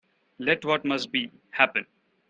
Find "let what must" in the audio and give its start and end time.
0.39-1.11